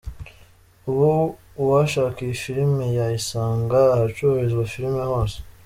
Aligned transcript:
Ubu 0.89 1.09
uwashaka 1.61 2.17
iyi 2.21 2.35
filime 2.43 2.85
ya 2.97 3.05
yisanga 3.13 3.77
ahacururizwa 3.95 4.63
filime 4.73 5.01
hose. 5.11 5.37